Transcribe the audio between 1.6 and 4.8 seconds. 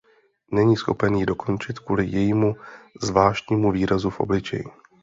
kvůli jejímu zvláštnímu výrazu v obličeji.